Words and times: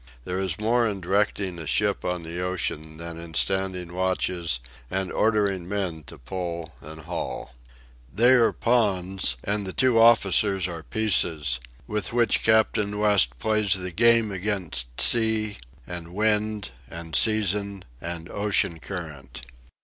There 0.23 0.39
is 0.39 0.57
more 0.59 0.87
in 0.87 0.99
directing 0.99 1.59
a 1.59 1.67
ship 1.67 2.03
on 2.03 2.23
the 2.23 2.39
ocean 2.41 2.97
than 2.97 3.19
in 3.19 3.35
standing 3.35 3.93
watches 3.93 4.59
and 4.89 5.11
ordering 5.11 5.69
men 5.69 6.01
to 6.05 6.17
pull 6.17 6.73
and 6.81 7.01
haul. 7.03 7.53
They 8.11 8.31
are 8.31 8.51
pawns, 8.51 9.35
and 9.43 9.63
the 9.67 9.73
two 9.73 10.01
officers 10.01 10.67
are 10.67 10.81
pieces, 10.81 11.59
with 11.85 12.13
which 12.13 12.43
Captain 12.43 12.97
West 12.97 13.37
plays 13.37 13.75
the 13.75 13.91
game 13.91 14.31
against 14.31 14.87
sea, 14.99 15.57
and 15.85 16.15
wind, 16.15 16.71
and 16.89 17.15
season, 17.15 17.83
and 18.01 18.27
ocean 18.27 18.79
current. 18.79 19.43